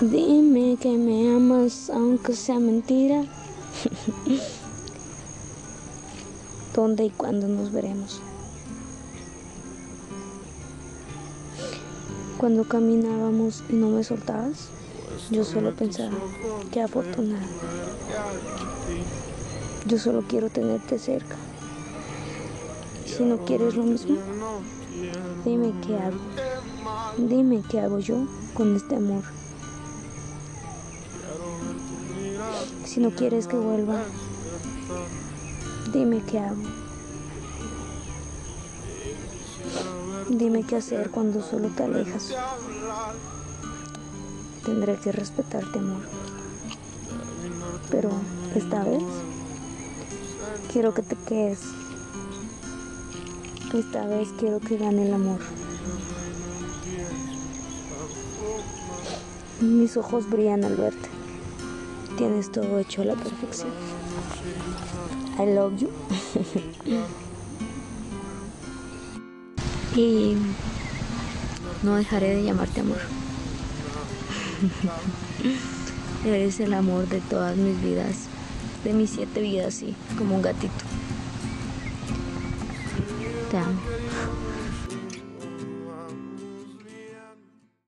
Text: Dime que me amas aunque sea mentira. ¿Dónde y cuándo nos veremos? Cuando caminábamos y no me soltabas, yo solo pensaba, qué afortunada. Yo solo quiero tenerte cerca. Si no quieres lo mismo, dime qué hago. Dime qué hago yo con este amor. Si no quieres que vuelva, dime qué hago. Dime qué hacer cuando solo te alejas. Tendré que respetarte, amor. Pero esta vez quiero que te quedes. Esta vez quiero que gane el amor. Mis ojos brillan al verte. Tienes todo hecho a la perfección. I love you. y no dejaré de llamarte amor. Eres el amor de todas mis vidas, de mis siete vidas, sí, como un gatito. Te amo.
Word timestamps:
Dime 0.00 0.76
que 0.80 0.98
me 0.98 1.36
amas 1.36 1.88
aunque 1.88 2.34
sea 2.34 2.58
mentira. 2.58 3.22
¿Dónde 6.74 7.04
y 7.04 7.10
cuándo 7.10 7.46
nos 7.46 7.70
veremos? 7.70 8.20
Cuando 12.38 12.64
caminábamos 12.64 13.62
y 13.70 13.74
no 13.74 13.90
me 13.90 14.02
soltabas, 14.02 14.70
yo 15.30 15.44
solo 15.44 15.72
pensaba, 15.76 16.10
qué 16.72 16.82
afortunada. 16.82 17.46
Yo 19.86 19.96
solo 19.98 20.24
quiero 20.28 20.50
tenerte 20.50 20.98
cerca. 20.98 21.36
Si 23.06 23.22
no 23.22 23.44
quieres 23.44 23.76
lo 23.76 23.84
mismo, 23.84 24.16
dime 25.44 25.72
qué 25.86 25.96
hago. 25.96 26.18
Dime 27.16 27.62
qué 27.70 27.80
hago 27.80 28.00
yo 28.00 28.26
con 28.54 28.74
este 28.74 28.96
amor. 28.96 29.22
Si 32.94 33.00
no 33.00 33.10
quieres 33.10 33.48
que 33.48 33.56
vuelva, 33.56 34.04
dime 35.92 36.22
qué 36.30 36.38
hago. 36.38 36.62
Dime 40.28 40.62
qué 40.62 40.76
hacer 40.76 41.10
cuando 41.10 41.42
solo 41.42 41.70
te 41.70 41.82
alejas. 41.82 42.32
Tendré 44.64 44.94
que 44.98 45.10
respetarte, 45.10 45.80
amor. 45.80 46.02
Pero 47.90 48.12
esta 48.54 48.84
vez 48.84 49.02
quiero 50.72 50.94
que 50.94 51.02
te 51.02 51.16
quedes. 51.16 51.62
Esta 53.74 54.06
vez 54.06 54.28
quiero 54.38 54.60
que 54.60 54.76
gane 54.76 55.08
el 55.08 55.14
amor. 55.14 55.40
Mis 59.60 59.96
ojos 59.96 60.30
brillan 60.30 60.62
al 60.62 60.76
verte. 60.76 61.23
Tienes 62.16 62.52
todo 62.52 62.78
hecho 62.78 63.02
a 63.02 63.06
la 63.06 63.14
perfección. 63.14 63.70
I 65.38 65.46
love 65.52 65.76
you. 65.78 65.90
y 69.96 70.36
no 71.82 71.96
dejaré 71.96 72.36
de 72.36 72.44
llamarte 72.44 72.80
amor. 72.80 72.98
Eres 76.24 76.60
el 76.60 76.72
amor 76.72 77.08
de 77.08 77.20
todas 77.20 77.56
mis 77.56 77.80
vidas, 77.82 78.28
de 78.84 78.92
mis 78.92 79.10
siete 79.10 79.40
vidas, 79.40 79.74
sí, 79.74 79.94
como 80.16 80.36
un 80.36 80.42
gatito. 80.42 80.72
Te 83.50 83.58
amo. 83.58 83.93